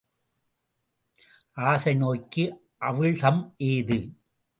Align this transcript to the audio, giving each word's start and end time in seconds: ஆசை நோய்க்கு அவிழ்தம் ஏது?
ஆசை 1.57 1.93
நோய்க்கு 1.93 2.45
அவிழ்தம் 2.81 3.41
ஏது? 3.67 3.99